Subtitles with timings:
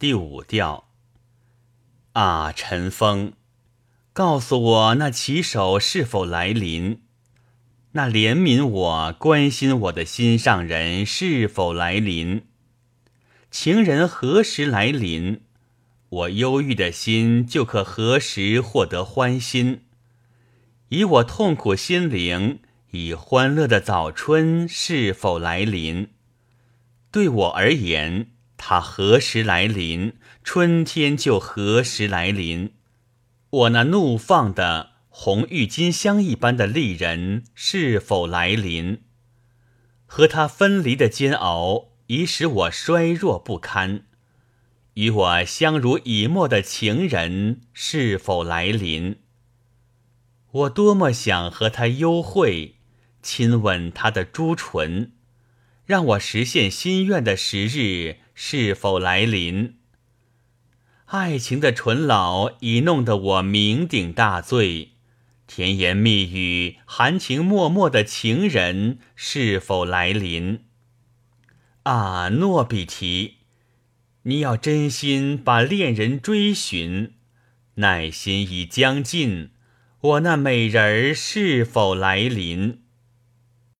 [0.00, 0.84] 第五调。
[2.12, 3.32] 啊，陈峰，
[4.12, 7.00] 告诉我那骑手是否来临？
[7.92, 12.44] 那怜悯我、关心我的心上人是否来临？
[13.50, 15.40] 情人何时来临？
[16.10, 19.80] 我忧郁的心就可何时获得欢心？
[20.90, 22.60] 以我痛苦心灵，
[22.92, 26.10] 以欢乐的早春是否来临？
[27.10, 30.12] 对我而言，它何时来临，
[30.44, 32.74] 春天就何时来临。
[33.50, 38.98] 我那怒放的红郁金香一般的丽人是否来临？
[40.04, 44.02] 和他分离的煎熬已使我衰弱不堪。
[44.94, 49.16] 与我相濡以沫的情人是否来临？
[50.50, 52.76] 我多么想和他幽会，
[53.22, 55.12] 亲吻他的朱唇。
[55.86, 59.74] 让我实现心愿的时日是否来临？
[61.06, 64.92] 爱情的醇老已弄得我酩酊大醉，
[65.48, 70.60] 甜言蜜语、含情脉脉的情人是否来临？
[71.82, 73.38] 啊，诺比提，
[74.22, 77.14] 你要真心把恋人追寻，
[77.74, 79.50] 耐心已将尽，
[80.00, 82.82] 我那美人儿是否来临？